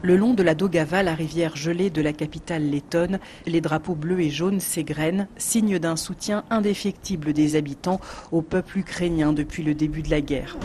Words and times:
Le 0.00 0.16
long 0.16 0.32
de 0.32 0.44
la 0.44 0.54
Dogava, 0.54 1.02
la 1.02 1.14
rivière 1.14 1.56
gelée 1.56 1.90
de 1.90 2.00
la 2.00 2.12
capitale 2.12 2.70
lettonne, 2.70 3.18
les 3.46 3.60
drapeaux 3.60 3.96
bleus 3.96 4.20
et 4.20 4.30
jaunes 4.30 4.60
s'égrènent, 4.60 5.26
signe 5.38 5.80
d'un 5.80 5.96
soutien 5.96 6.44
indéfectible 6.50 7.32
des 7.32 7.56
habitants 7.56 8.00
au 8.30 8.40
peuple 8.40 8.78
ukrainien 8.78 9.32
depuis 9.32 9.64
le 9.64 9.74
début 9.74 10.02
de 10.02 10.10
la 10.10 10.20
guerre. 10.20 10.56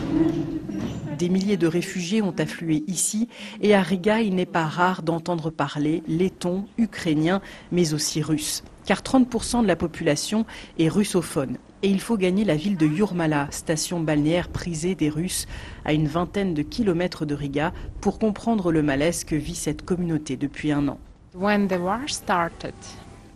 Des 1.18 1.28
milliers 1.28 1.56
de 1.56 1.66
réfugiés 1.66 2.22
ont 2.22 2.34
afflué 2.38 2.84
ici 2.86 3.28
et 3.60 3.74
à 3.74 3.82
Riga, 3.82 4.20
il 4.20 4.36
n'est 4.36 4.46
pas 4.46 4.66
rare 4.66 5.02
d'entendre 5.02 5.50
parler 5.50 6.04
letton, 6.06 6.66
ukrainien, 6.78 7.40
mais 7.72 7.92
aussi 7.92 8.22
russe. 8.22 8.62
Car 8.86 9.00
30% 9.00 9.62
de 9.62 9.66
la 9.66 9.76
population 9.76 10.46
est 10.78 10.88
russophone 10.88 11.58
et 11.84 11.88
il 11.88 12.00
faut 12.00 12.16
gagner 12.16 12.44
la 12.44 12.56
ville 12.56 12.78
de 12.78 12.86
Yurmala, 12.86 13.46
station 13.50 14.00
balnéaire 14.00 14.48
prisée 14.48 14.94
des 14.94 15.10
Russes, 15.10 15.46
à 15.84 15.92
une 15.92 16.08
vingtaine 16.08 16.54
de 16.54 16.62
kilomètres 16.62 17.26
de 17.26 17.34
Riga, 17.34 17.74
pour 18.00 18.18
comprendre 18.18 18.72
le 18.72 18.82
malaise 18.82 19.22
que 19.22 19.36
vit 19.36 19.54
cette 19.54 19.84
communauté 19.84 20.38
depuis 20.38 20.72
un 20.72 20.88
an. 20.88 20.98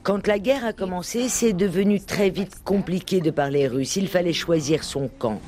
Quand 0.02 0.26
la 0.26 0.38
guerre 0.38 0.64
a 0.64 0.72
commencé, 0.72 1.28
c'est 1.28 1.52
devenu 1.52 2.00
très 2.00 2.30
vite 2.30 2.62
compliqué 2.64 3.20
de 3.20 3.30
parler 3.30 3.68
russe. 3.68 3.96
Il 3.96 4.08
fallait 4.08 4.32
choisir 4.32 4.82
son 4.82 5.10
camp. 5.18 5.42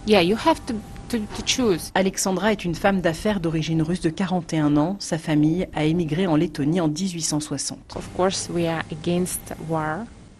Alexandra 1.94 2.52
est 2.52 2.66
une 2.66 2.74
femme 2.74 3.00
d'affaires 3.00 3.40
d'origine 3.40 3.80
russe 3.80 4.02
de 4.02 4.10
41 4.10 4.76
ans. 4.76 4.96
Sa 4.98 5.16
famille 5.16 5.66
a 5.74 5.84
émigré 5.84 6.26
en 6.26 6.36
Lettonie 6.36 6.82
en 6.82 6.88
1860. 6.88 7.78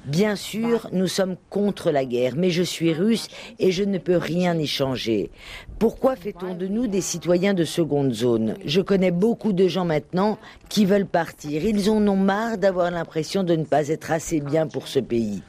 Bien 0.07 0.35
sûr, 0.35 0.89
nous 0.93 1.07
sommes 1.07 1.37
contre 1.51 1.91
la 1.91 2.07
guerre, 2.07 2.33
mais 2.37 2.51
je 2.51 2.63
suis 2.63 2.93
russe 2.93 3.29
et 3.59 3.71
je 3.71 3.85
ne 3.85 3.99
peux 3.99 4.17
rien 4.17 4.59
y 4.59 4.67
changer. 4.67 5.31
Pourquoi 5.79 6.17
fait-on 6.17 6.55
de 6.55 6.67
nous 6.67 6.87
des 6.87 7.03
citoyens 7.03 7.53
de 7.53 7.65
seconde 7.65 8.13
zone? 8.13 8.55
Je 8.65 8.81
connais 8.81 9.11
beaucoup 9.11 9.53
de 9.53 9.69
gens 9.69 9.85
maintenant 9.85 10.39
qui 10.71 10.87
veulent 10.87 11.07
partir. 11.07 11.65
Ils 11.65 11.91
en 11.91 12.07
ont 12.09 12.17
marre 12.17 12.57
d'avoir 12.57 12.91
l'impression 12.91 13.43
de 13.43 13.55
ne 13.55 13.65
pas 13.65 13.89
être 13.89 14.11
assez 14.11 14.41
bien 14.41 14.67
pour 14.67 14.89
ce 14.89 15.01
pays. 15.01 15.43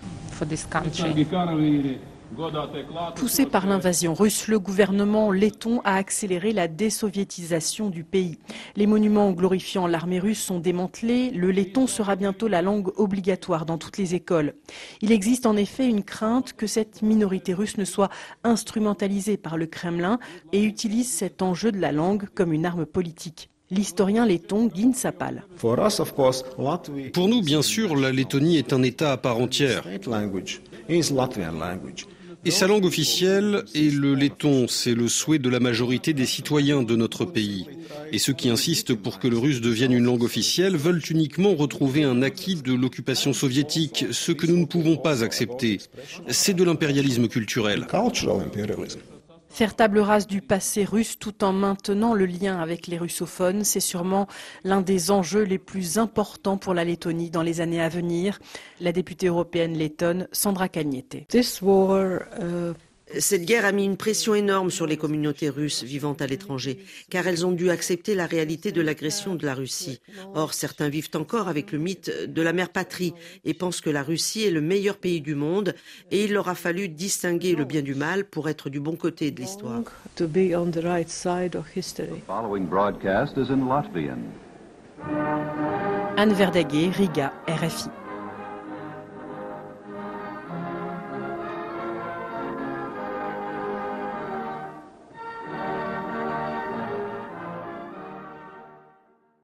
Poussé 3.16 3.46
par 3.46 3.68
l'invasion 3.68 4.14
russe, 4.14 4.48
le 4.48 4.60
gouvernement 4.60 5.32
letton 5.32 5.82
a 5.84 5.96
accéléré 5.96 6.54
la 6.54 6.68
désoviétisation 6.68 7.90
du 7.90 8.04
pays. 8.04 8.38
Les 8.76 8.88
monuments 8.88 9.32
glorifiant 9.32 9.86
l'armée 9.86 10.20
russe 10.20 10.42
sont 10.42 10.60
démantelés. 10.60 11.32
Le 11.32 11.52
letton 11.52 11.88
sera 11.88 12.16
bientôt 12.16 12.48
la 12.48 12.62
langue 12.62 12.92
obligatoire 12.98 13.66
dans 13.66 13.78
toutes 13.78 13.98
les 13.98 14.16
écoles. 14.16 14.54
Il 15.02 15.12
existe 15.12 15.46
en 15.46 15.58
effet 15.58 15.88
une 15.88 16.04
crainte 16.04 16.54
que 16.54 16.68
cette 16.68 17.02
minorité 17.02 17.54
russe 17.54 17.78
ne 17.78 17.86
soit 17.86 18.10
instrumentalisée 18.44 19.38
par 19.38 19.58
le 19.58 19.66
Kremlin 19.66 20.20
et 20.54 20.64
utilise 20.64 21.12
cet 21.12 21.42
enjeu 21.42 21.72
de 21.72 21.80
la 21.80 21.92
langue 21.92 22.28
comme 22.34 22.54
une 22.54 22.66
arme 22.66 22.86
politique 22.86 23.50
l'historien 23.72 24.26
letton 24.26 24.68
Guin 24.68 24.92
Sapal. 24.94 25.46
Pour 25.58 27.28
nous, 27.28 27.42
bien 27.42 27.62
sûr, 27.62 27.96
la 27.96 28.12
Lettonie 28.12 28.58
est 28.58 28.74
un 28.74 28.84
État 28.84 29.14
à 29.14 29.18
part 29.18 29.38
entière. 29.38 29.84
Et 32.44 32.52
sa 32.52 32.66
langue 32.66 32.86
officielle 32.86 33.64
est 33.76 33.94
le 33.94 34.16
letton, 34.16 34.68
c'est 34.68 34.96
le 34.96 35.08
souhait 35.08 35.38
de 35.38 35.50
la 35.50 35.60
majorité 35.60 36.14
des 36.14 36.26
citoyens 36.26 36.82
de 36.82 36.96
notre 36.96 37.24
pays. 37.24 37.68
Et 38.12 38.18
ceux 38.18 38.34
qui 38.34 38.50
insistent 38.50 38.96
pour 38.96 39.20
que 39.20 39.28
le 39.28 39.38
russe 39.38 39.62
devienne 39.62 39.92
une 39.92 40.06
langue 40.06 40.24
officielle 40.24 40.76
veulent 40.76 41.04
uniquement 41.10 41.54
retrouver 41.54 42.04
un 42.04 42.24
acquis 42.24 42.56
de 42.56 42.74
l'occupation 42.74 43.34
soviétique, 43.34 44.06
ce 44.12 44.32
que 44.32 44.48
nous 44.48 44.58
ne 44.58 44.66
pouvons 44.66 44.98
pas 44.98 45.24
accepter. 45.24 45.80
C'est 46.30 46.56
de 46.56 46.64
l'impérialisme 46.64 47.28
culturel. 47.28 47.86
Faire 49.52 49.76
table 49.76 50.00
rase 50.00 50.28
du 50.28 50.42
passé 50.42 50.86
russe 50.86 51.20
tout 51.20 51.44
en 51.44 51.52
maintenant 51.52 52.14
le 52.14 52.26
lien 52.26 52.58
avec 52.58 52.88
les 52.88 52.98
russophones, 52.98 53.66
c'est 53.66 53.82
sûrement 53.82 54.28
l'un 54.64 54.80
des 54.80 55.12
enjeux 55.12 55.44
les 55.44 55.58
plus 55.58 55.98
importants 55.98 56.58
pour 56.58 56.74
la 56.74 56.86
Lettonie 56.86 57.30
dans 57.30 57.44
les 57.44 57.60
années 57.60 57.82
à 57.82 57.90
venir. 57.90 58.40
La 58.80 58.94
députée 58.94 59.28
européenne 59.28 59.78
lettonne 59.78 60.30
Sandra 60.32 60.70
Cagnete. 60.70 61.28
Cette 63.20 63.46
guerre 63.46 63.66
a 63.66 63.72
mis 63.72 63.86
une 63.86 63.98
pression 63.98 64.36
énorme 64.36 64.72
sur 64.72 64.88
les 64.88 64.98
communautés 64.98 65.50
russes 65.50 65.84
vivant 65.84 66.14
à 66.14 66.28
l'étranger, 66.28 66.80
car 67.10 67.28
elles 67.28 67.46
ont 67.46 67.52
dû 67.52 67.70
accepter 67.70 68.16
la 68.16 68.26
réalité 68.26 68.72
de 68.72 68.82
l'agression 68.82 69.36
de 69.36 69.46
la 69.46 69.54
Russie. 69.54 70.00
Or, 70.34 70.54
certains 70.54 70.90
vivent 70.90 71.10
encore 71.16 71.48
avec 71.48 71.72
le 71.72 71.80
mythe 71.80 72.12
de 72.28 72.42
la 72.42 72.54
mère 72.54 72.70
patrie 72.70 73.14
et 73.44 73.54
pensent 73.54 73.82
que 73.82 73.90
la 73.90 74.04
Russie 74.04 74.44
est 74.44 74.52
le 74.52 74.62
meilleur 74.62 74.98
pays 74.98 75.22
du 75.22 75.36
monde, 75.36 75.76
et 76.10 76.24
il 76.24 76.34
leur 76.34 76.48
a 76.48 76.56
fallu 76.56 76.88
distinguer 76.88 77.56
le 77.56 77.66
bien 77.66 77.82
du 77.82 77.96
mal 77.96 78.26
pour 78.26 78.50
être 78.50 78.70
du 78.70 78.80
bon 78.80 78.96
côté 78.96 79.32
de 79.32 79.42
l'histoire. 79.42 79.84
Anne 86.18 86.34
Verdaguet, 86.34 86.90
Riga, 86.90 87.34
RFI. 87.48 87.90